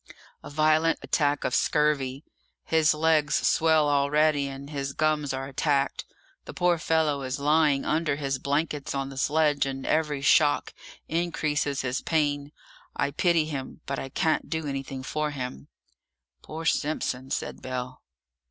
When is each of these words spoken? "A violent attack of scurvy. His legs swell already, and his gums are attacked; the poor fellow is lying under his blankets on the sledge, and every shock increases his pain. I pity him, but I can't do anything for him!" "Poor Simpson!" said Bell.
"A 0.43 0.49
violent 0.49 0.97
attack 1.03 1.43
of 1.43 1.53
scurvy. 1.53 2.23
His 2.63 2.95
legs 2.95 3.35
swell 3.35 3.87
already, 3.87 4.47
and 4.47 4.67
his 4.71 4.93
gums 4.93 5.31
are 5.31 5.47
attacked; 5.47 6.05
the 6.45 6.55
poor 6.55 6.79
fellow 6.79 7.21
is 7.21 7.39
lying 7.39 7.85
under 7.85 8.15
his 8.15 8.39
blankets 8.39 8.95
on 8.95 9.09
the 9.09 9.15
sledge, 9.17 9.67
and 9.67 9.85
every 9.85 10.21
shock 10.23 10.73
increases 11.07 11.81
his 11.83 12.01
pain. 12.01 12.51
I 12.95 13.11
pity 13.11 13.45
him, 13.45 13.81
but 13.85 13.99
I 13.99 14.09
can't 14.09 14.49
do 14.49 14.65
anything 14.65 15.03
for 15.03 15.29
him!" 15.29 15.67
"Poor 16.41 16.65
Simpson!" 16.65 17.29
said 17.29 17.61
Bell. 17.61 18.01